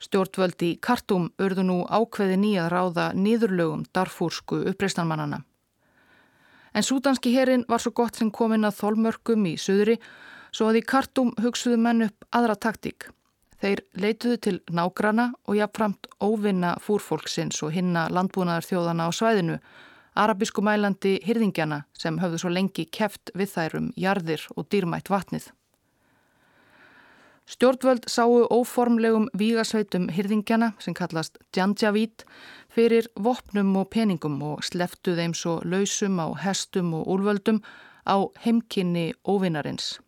[0.00, 5.42] Stjórnvöldi í Kartum urðu nú ákveði nýjað ráða nýðurlögum darfúrsku uppreysnarmannana.
[6.74, 9.98] En súdanski herin var svo gott sem komin að þólmörkum í söðri
[10.54, 13.10] svo að í Kartum hugsuðu menn upp aðra taktík.
[13.60, 19.58] Þeir leituðu til nágrana og jáfnframt óvinna fúrfólksins og hinna landbúnaðar þjóðana á svæðinu,
[20.14, 25.50] arabísku mælandi hyrðingjana sem höfðu svo lengi keft við þærum jarðir og dýrmætt vatnið.
[27.44, 32.24] Stjórnvöld sáu óformlegum vígasveitum hyrðingjana sem kallast Djandjavít
[32.72, 37.60] fyrir vopnum og peningum og sleftu þeim svo lausum á hestum og úlvöldum
[38.08, 39.98] á heimkynni óvinnarins.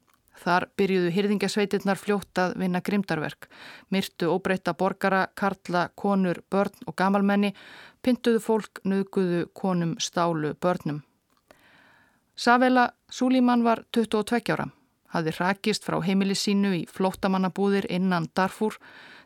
[0.47, 3.49] Þar byrjuðu hyrðingasveitirnar fljótt að vinna grimdarverk,
[3.91, 7.51] myrtu óbreyta borgara, karla, konur, börn og gamalmenni,
[8.07, 11.03] pyntuðu fólk, nöguðu, konum, stálu, börnum.
[12.37, 14.71] Savela Súlíman var 22 ára
[15.17, 18.77] hafði rakist frá heimili sínu í flóttamannabúðir innan Darfur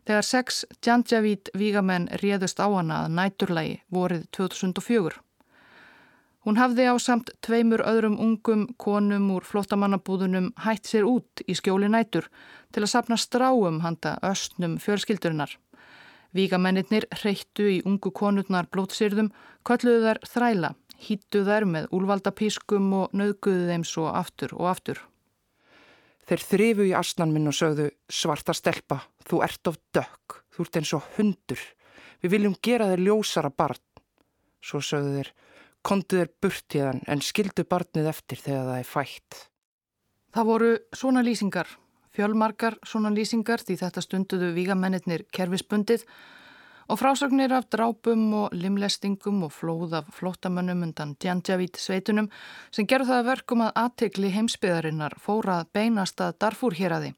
[0.09, 5.19] þegar sex Djandjavíd vígamenn réðust á hana að næturlægi vorið 2004.
[6.41, 11.91] Hún hafði á samt tveimur öðrum ungum konum úr flóttamannabúðunum hætt sér út í skjóli
[11.93, 12.31] nætur
[12.73, 15.59] til að sapna stráum handa östnum fjölskyldurinnar.
[16.33, 19.33] Vígamennir reyttu í ungu konurnar blótsýrðum,
[19.67, 25.01] kölluðu þær þræla, hýttu þær með úlvaldapískum og nöðguðu þeim svo aftur og aftur.
[26.31, 30.81] Þeir þrifu í asnan minn og sögðu svarta stelpa, þú ert of dökk, þú ert
[30.81, 31.65] eins og hundur.
[32.23, 33.83] Við viljum gera þér ljósara barn.
[34.63, 35.33] Svo sögðu þeir,
[35.87, 39.39] kontu þér burt í þann en skildu barnið eftir þegar það er fætt.
[40.31, 41.71] Það voru svona lýsingar,
[42.15, 46.07] fjölmarkar svona lýsingar því þetta stunduðu vígamennir kerfisbundið
[46.91, 52.27] Og frásögnir af drápum og limlestingum og flóð af flótamönnum undan Djandjavíð sveitunum
[52.75, 57.13] sem gerðu það verkum að aðtikli heimsbyðarinnar fórað beinast að Darfúr hér aði.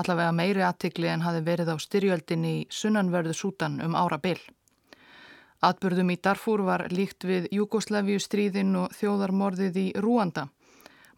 [0.00, 4.40] Allavega meiri aðtikli en hafi verið á styrjöldin í sunnanverðu sútan um ára byll.
[5.62, 10.48] Atbyrðum í Darfúr var líkt við Jugoslevíu stríðin og þjóðarmorðið í Rúanda.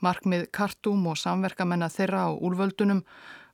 [0.04, 3.00] Markmið Kartum og samverkamenn að þeirra á úlvöldunum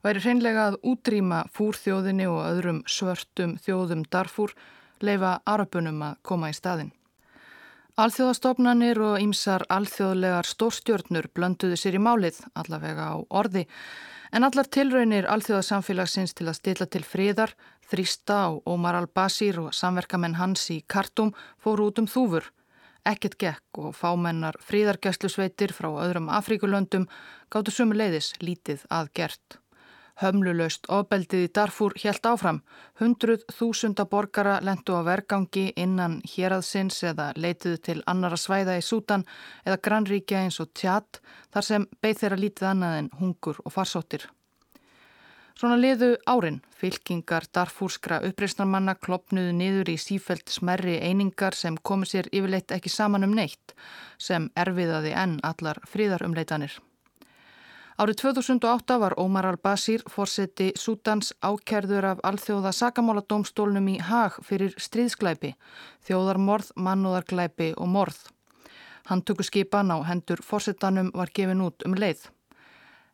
[0.02, 4.56] væri hreinlega að útrýma fúrþjóðinni og öðrum svörtum þjóðum Darfúr
[4.98, 6.90] leifa arapunum að koma í staðin.
[8.00, 13.66] Alþjóðastofnanir og ýmsar alþjóðlegar stórstjórnur blönduðu sér í málið, allavega á orði,
[14.32, 17.52] en allar tilraunir alþjóðasamfélagsins til að stilla til friðar,
[17.90, 22.46] þrýsta á Ómar al-Basir og samverkamenn hans í Kartum fóru út um þúfur.
[23.06, 27.08] Ekkert gekk og fámennar fríðargæslusveitir frá öðrum Afríkulöndum
[27.50, 29.60] gáttu sumu leiðis lítið að gert.
[30.20, 32.58] Hömluleust ofbeldið í Darfur helt áfram.
[33.00, 39.24] Hundruð þúsunda borgara lendu á vergangi innan héraðsins eða leitiðu til annara svæða í Sútan
[39.64, 41.22] eða grannríkja eins og tjatt
[41.54, 44.28] þar sem beð þeirra lítið annað en hungur og farsóttir.
[45.60, 52.30] Svona liðu árin, fylkingar Darfúrskra uppreisnarmanna klopnuðu niður í sífælt smerri einingar sem komu sér
[52.32, 53.74] yfirleitt ekki saman um neitt
[54.16, 56.78] sem erfiðaði enn allar fríðarumleitanir.
[58.00, 65.52] Árið 2008 var Ómar al-Basir fórseti Sútans ákerður af alþjóða sakamáladómstólnum í Haag fyrir stríðsklæpi,
[66.08, 68.22] þjóðarmorð, mannúðarklæpi og morð.
[69.12, 72.30] Hann tökur skipan á hendur fórsetanum var gefin út um leið.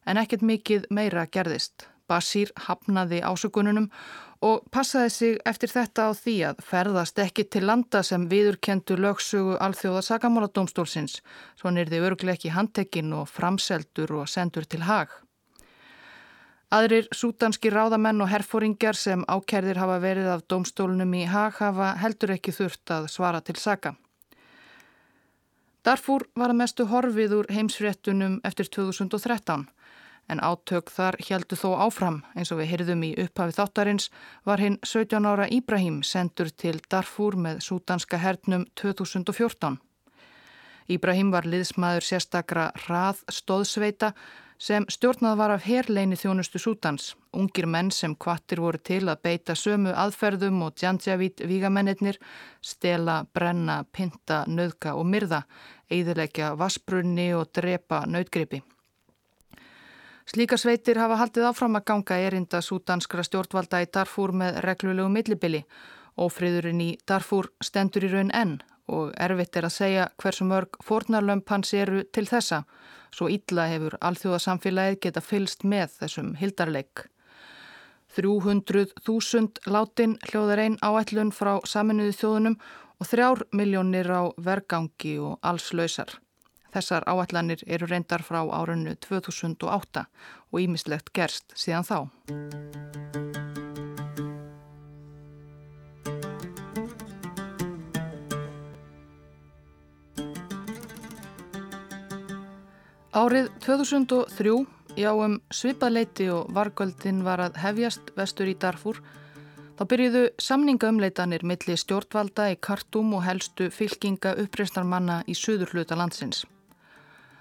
[0.07, 1.89] En ekkert mikið meira gerðist.
[2.07, 3.91] Basir hafnaði ásökununum
[4.47, 9.57] og passaði sig eftir þetta á því að ferðast ekki til landa sem viðurkendu lögsugu
[9.65, 11.21] alþjóða sakamáladómstólsins,
[11.57, 15.09] svo nýrði örglega ekki handtekinn og framseldur og sendur til hag.
[16.77, 22.35] Aðrir sútanski ráðamenn og herfóringjar sem ákerðir hafa verið af dómstólunum í hag hafa heldur
[22.35, 23.95] ekki þurft að svara til saka.
[25.87, 29.69] Darfúr var að mestu horfið úr heimsfréttunum eftir 2013
[30.29, 34.09] en átök þar heldu þó áfram eins og við hyrðum í upphafi þáttarins
[34.49, 39.79] var hinn 17 ára Íbrahim sendur til Darfur með sútanska hernum 2014.
[40.89, 44.13] Íbrahim var liðsmaður sérstakra rað stóðsveita
[44.59, 49.57] sem stjórnað var af herleini þjónustu sútans, ungir menn sem kvattir voru til að beita
[49.59, 52.17] sömu aðferðum og djandjavít vígamennir,
[52.63, 55.43] stela, brenna, pinta, nöðka og myrða,
[55.91, 58.63] eðilegja vassbrunni og drepa nautgripi.
[60.27, 65.61] Slíka sveitir hafa haldið áfram að ganga erinda súdanskra stjórnvalda í Darfúr með reglulegu millibili.
[66.19, 68.57] Ófriðurinn í Darfúr stendur í raun enn
[68.91, 72.65] og erfitt er að segja hversu mörg fornarlömp hans eru til þessa.
[73.15, 77.07] Svo illa hefur alþjóðasamfélagið geta fylst með þessum hildarleik.
[78.19, 82.61] 300.000 látin hljóðar einn áætlun frá saminuðu þjóðunum
[82.99, 86.17] og þrjár miljónir á vergangi og alls lausar.
[86.77, 90.03] Þessar áallanir eru reyndar frá árunnu 2008
[90.53, 91.99] og ímislegt gerst síðan þá.
[103.17, 104.53] Árið 2003,
[105.01, 109.01] já um svipaleiti og vargöldin var að hefjast vestur í Darfur,
[109.77, 116.47] Þá byrjuðu samningaumleitanir milli stjórnvalda í kartum og helstu fylkinga uppreistarmanna í suður hluta landsins.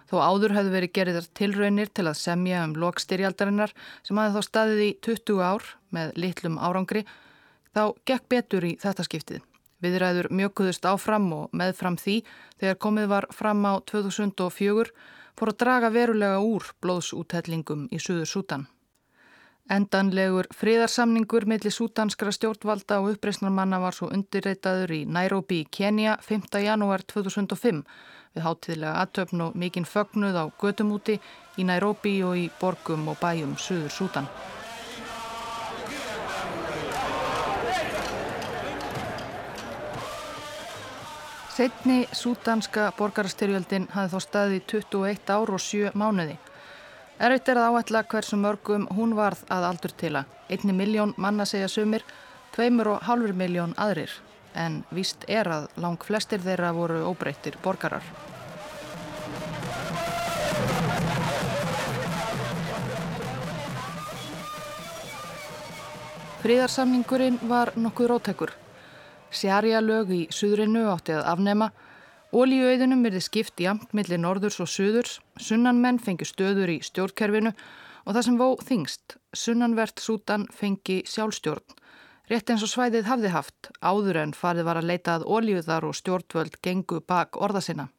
[0.06, 3.74] Þó áður hefðu verið gerðar tilraunir til að semja um lokstyrjaldarinnar
[4.06, 5.66] sem hafi þá staðið í 20 ár
[5.96, 7.06] með litlum árangri,
[7.74, 9.42] þá gekk betur í þetta skiptið.
[9.84, 12.20] Viðræður mjökuðust áfram og meðfram því
[12.62, 14.94] þegar komið var fram á 2004
[15.36, 18.70] fór að draga verulega úr blóðsúthellingum í Suður Sútan.
[19.66, 26.62] Endanlegur friðarsamningur millir sútanskra stjórnvalda og uppreysnarmanna var svo undirreitaður í Nairobi í Kenya 5.
[26.62, 27.82] janúar 2005
[28.36, 31.20] við hátíðlega aðtöfn og mikinn fögnuð á gödumúti
[31.58, 34.30] í Nairobi og í borgum og bæjum Suður Sútan.
[41.56, 46.36] Setni sútanska borgarastyrjöldin hafði þá staðið 21 ár og 7 mánuði.
[47.16, 50.34] Erfitt er að áætla hversu mörgum hún varð að aldur til að.
[50.52, 52.04] Einni miljón manna segja sumir,
[52.52, 54.12] tveimur og halvur miljón aðrir.
[54.56, 58.04] En víst er að lang flestir þeirra voru óbreyttir borgarar.
[66.46, 68.54] Fríðarsamningurinn var nokkuð róttekur.
[69.34, 71.72] Sjarja lög í suðrinu átti að afnema
[72.36, 78.26] Ólíuauðunum verði skipt jamt millir norðurs og suðurs, sunnanmenn fengi stöður í stjórnkerfinu og það
[78.28, 81.64] sem vó þingst, sunnanvert sútan fengi sjálfstjórn.
[82.26, 85.98] Rétt eins og svæðið hafði haft, áður en farið var að leita að ólíuðar og
[85.98, 87.90] stjórnvöld gengu bak orða sinna.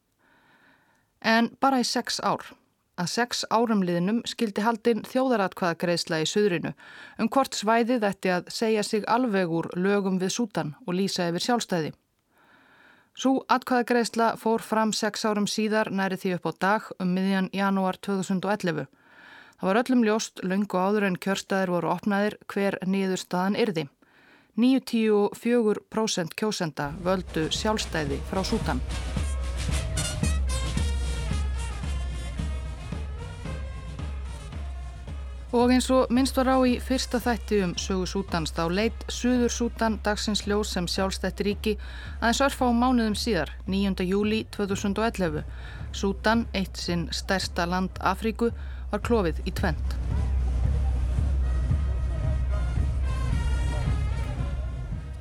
[1.23, 2.43] En bara í sex ár.
[2.97, 6.73] Að sex árumliðnum skildi haldinn þjóðaratkvaða greiðsla í suðrinu
[7.21, 11.45] um hvort svæðið ætti að segja sig alveg úr lögum við sútan og lýsa yfir
[11.45, 11.93] sjálfstæði.
[13.17, 17.97] Svo atkvæðagreisla fór fram sex árum síðar næri því upp á dag um miðjan janúar
[18.01, 18.89] 2011.
[19.57, 23.87] Það var öllum ljóst lungu áður en kjörstaðir voru opnaðir hver nýður staðan yrði.
[24.57, 28.81] 94% kjósenda völdu sjálfstæði frá Sútan.
[35.57, 39.53] Og eins og minnst var á í fyrsta þætti um sögu Sútans þá leitt Suður
[39.53, 41.73] Sútan dagsins ljós sem sjálfstætti ríki
[42.19, 44.03] aðeins örfa á mánuðum síðar, 9.
[44.09, 45.45] júli 2011.
[45.93, 48.51] Sútan, eitt sinn stærsta land Afríku,
[48.91, 49.97] var klófið í tvent.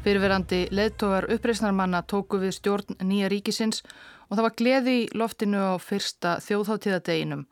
[0.06, 3.82] Fyrirverandi leðtogar uppreysnarmanna tóku við stjórn nýja ríkisins
[4.30, 7.46] og það var gleði í loftinu á fyrsta þjóðháttíðadeginum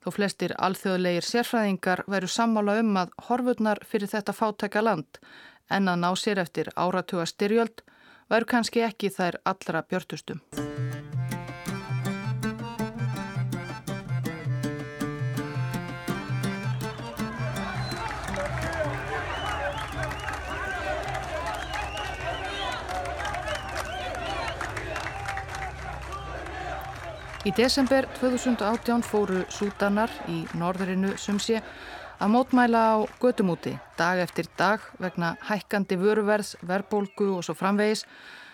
[0.00, 5.20] Þó flestir alþjóðlegir sérfræðingar veru sammála um að horfurnar fyrir þetta fátæka land
[5.68, 7.84] en að ná sér eftir áratuga styrjöld
[8.32, 10.40] veru kannski ekki þær allra björtustum.
[27.40, 34.84] Í desember 2018 fóru sútanar í norðurinu sumsi að mótmæla á gödumúti dag eftir dag
[35.00, 38.04] vegna hækkandi vöruverðs, verbólgu og svo framvegis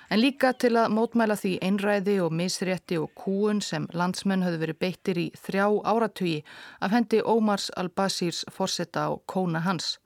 [0.07, 4.81] en líka til að mótmæla því einræði og misrétti og kúun sem landsmenn höfðu verið
[4.87, 6.39] beittir í þrjá áratugi
[6.79, 9.97] af hendi Ómars al-Basirs forsetta á kóna hans.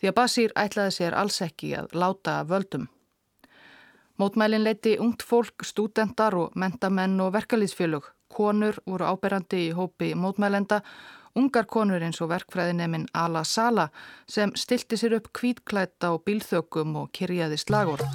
[0.00, 2.88] Því að Basir ætlaði sér alls ekki að láta völdum.
[4.18, 8.04] Mótmælin leiti ungt fólk, stúdendar og mentamenn og verkalýsfjölug.
[8.32, 10.80] Konur voru áberandi í hópi mótmælenda,
[11.36, 13.88] ungar konur eins og verkfræðineminn Ala Sala
[14.28, 18.08] sem stilti sér upp kvítklæta og bílþökum og kyrjaði slagorð.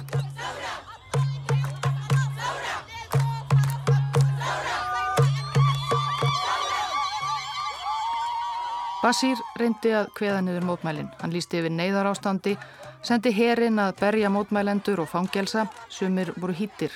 [9.02, 11.14] Basír reyndi að kveða niður mótmælin.
[11.22, 12.58] Hann lísti yfir neyðar ástandi
[13.02, 16.94] sendi herin að berja mótmælendur og fangelsa, sumir voru hýttir,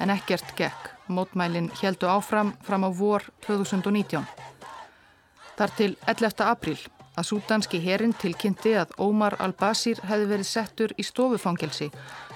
[0.00, 0.92] en ekkert gekk.
[1.08, 4.26] Mótmælin heldu áfram fram á vor 2019.
[5.56, 6.44] Þar til 11.
[6.44, 6.78] apríl
[7.18, 11.90] að sútanski herin tilkynnti að Ómar al-Basir hefði verið settur í stofufangelsi.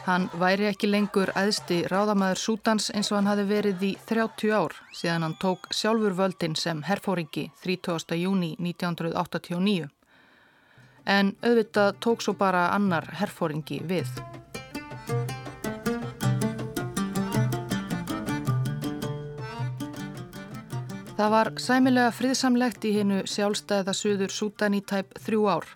[0.09, 4.75] Hann væri ekki lengur aðsti ráðamæður sútans eins og hann hafi verið í 30 ár
[4.91, 8.17] síðan hann tók sjálfur völdin sem herfóringi 30.
[8.19, 9.93] júni 1989
[11.07, 14.09] en auðvitað tók svo bara annar herfóringi við.
[21.23, 25.69] Það var sæmilega friðsamlegt í hennu sjálfstæða Suður Sútan í tæp þrjú ár.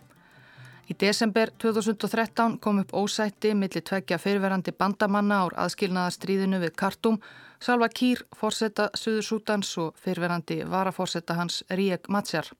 [0.90, 7.18] Í desember 2013 kom upp ósætti millir tveggja fyrirverandi bandamanna ár aðskilnaðastríðinu við Kartum,
[7.62, 12.50] Salva Kýr, fórsetta Suður Sútans og fyrirverandi varafórsetta hans Ríek Matsjar.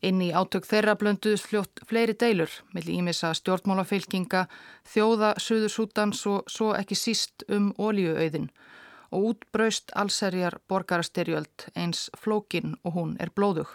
[0.00, 4.44] Inn í átök þeirra blönduðs fljótt fleiri deilur, millir ímissa stjórnmálafylkinga,
[4.86, 8.46] þjóða Suður Sútans og svo ekki síst um ólíuauðin
[9.10, 13.74] og útbraust allserjar borgarastyrjöld eins flókin og hún er blóðug.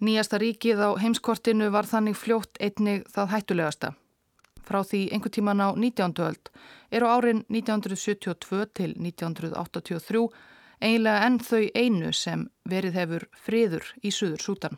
[0.00, 3.90] Nýjasta ríkið á heimskortinu var þannig fljótt einnig það hættulegasta.
[4.64, 6.14] Frá því einhver tíman á 19.
[6.24, 6.50] öld
[6.90, 10.24] eru árin 1972 til 1983
[10.80, 14.76] eiginlega enn þau einu sem verið hefur friður í Suður Sútan.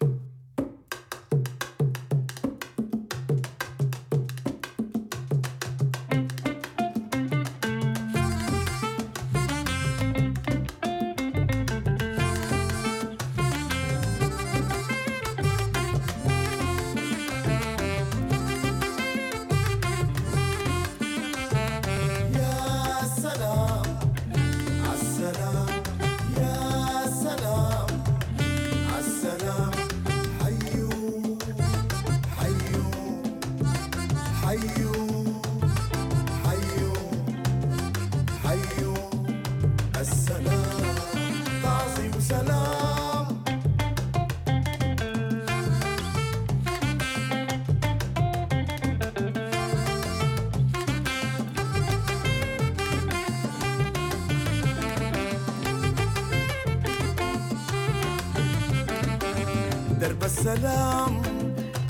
[60.57, 61.22] سلام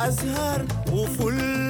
[0.01, 1.62] أزهر وفل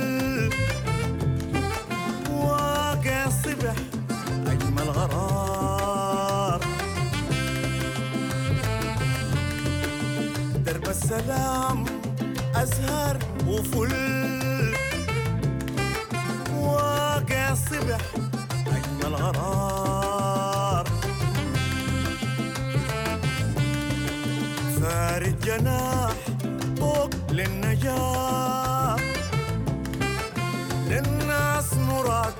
[30.93, 32.35] للناس مراد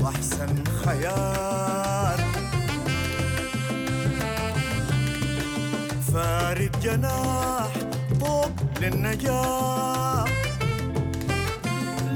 [0.00, 2.20] وأحسن خيال
[6.12, 7.68] فارد جناح
[8.20, 10.24] فوق للنجاة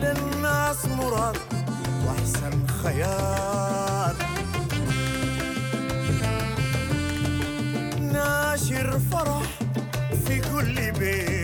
[0.03, 1.37] للناس مراد
[2.07, 4.17] وأحسن خيال
[8.01, 9.49] ناشر فرح
[10.27, 11.44] في كل بيت.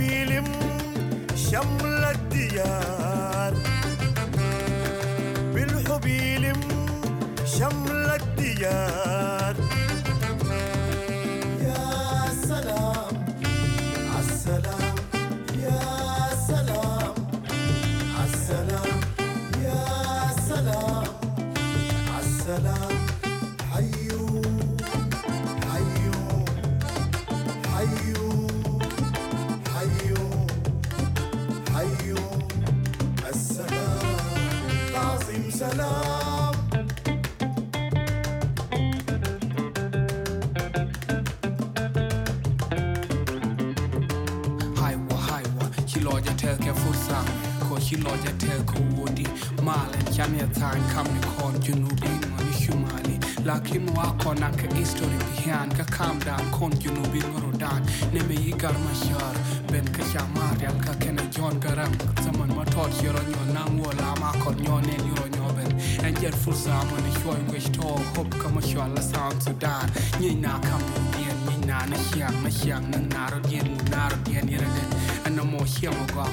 [0.00, 0.44] يلم
[1.36, 3.54] شمل الديار
[5.54, 6.60] بالحب يلم
[7.44, 9.39] شمل الديار
[46.11, 47.25] haiwa Chiloja telke fusang
[47.69, 49.27] Ko chiloja telko wodi
[49.63, 56.19] Malen chamia tan kamni kon junubin Mani shumali Lakim wako nanka history pihan Ka calm
[56.19, 57.81] down kon junubin marodan
[58.11, 59.35] Neme yigar mashar
[59.71, 61.93] Ben ka shamar yal ka kena jon garang
[62.23, 65.71] Zaman matot yoro nyo nang wola makot nyo nen yoro nyo ben
[66.05, 69.89] En jet fursa mani shoy wish to Hop kama shwala sound sudan
[70.19, 70.81] Nyi na kam
[71.19, 75.00] yen nyi na na hiang na hiang na naro dien naro dien yere den Ana
[75.61, 76.25] mo ga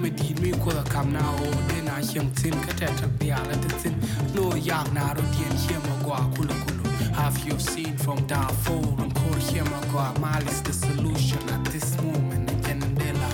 [0.00, 3.10] me di mi ko da kam na o de na hiang tin ka te tak
[3.18, 3.94] biala te tin
[4.34, 6.80] No yang naro dien hiang o ga kulukun
[7.14, 12.00] Have you seen from Darfur and Kor hiang o ga Malis the solution at this
[12.00, 13.28] moment Again and de la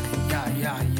[0.59, 1.00] ya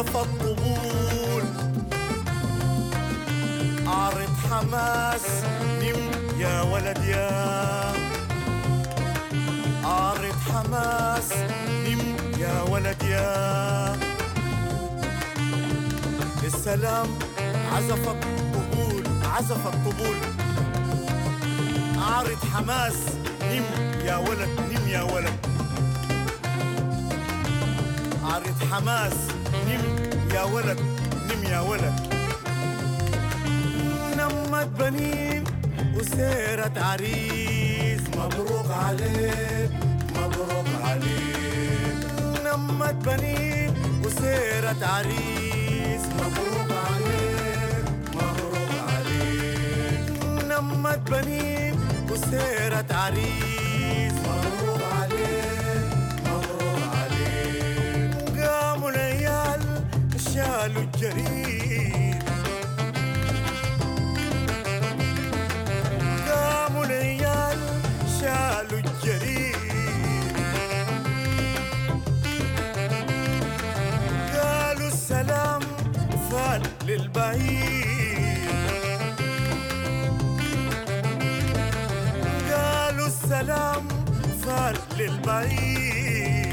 [0.00, 1.42] عزف الطبول
[3.86, 5.26] عارض حماس
[5.82, 7.92] نم يا ولد يا.
[9.84, 11.32] عارض حماس
[11.86, 13.96] نم يا ولد يا.
[16.44, 17.06] السلام
[17.74, 19.02] عزف الطبول
[19.36, 20.16] عزف الطبول
[22.02, 22.96] عارض حماس
[23.42, 23.64] نم
[24.04, 25.38] يا ولد نم يا ولد.
[28.24, 29.14] عارض حماس
[29.76, 30.80] نم يا ولد
[31.28, 31.94] نم يا ولد.
[34.18, 35.44] نمت بنين
[35.96, 38.00] وسيرت عريس.
[38.16, 39.70] مبروك عليك
[40.16, 41.98] مبروك عليك.
[42.44, 43.70] نمت بنين
[44.04, 46.02] وسيرت عريس.
[46.18, 50.04] مبروك عليك مبروك عليك.
[50.50, 51.74] نمت بنين
[52.10, 53.59] وسيرت عريس.
[60.60, 62.22] شالوا الجريد.
[66.28, 67.58] قاموا العيال
[68.20, 69.56] شالوا الجريد.
[74.36, 75.60] قالوا السلام
[76.30, 78.48] فال للبعيد.
[82.52, 83.88] قالوا السلام
[84.44, 86.49] فال للبعيد.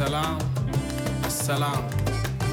[0.00, 0.40] Salam,
[1.28, 1.84] salam,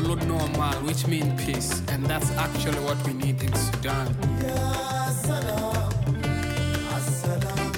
[0.04, 4.08] Lord normal, which means peace, and that's actually what we need in Sudan.
[4.44, 5.94] Ya salam,
[6.92, 7.72] assalam,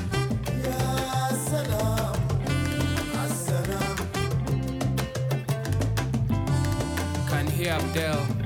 [0.65, 2.17] ya salam,
[3.21, 3.97] assalam.
[7.29, 8.38] Can hear Abdel.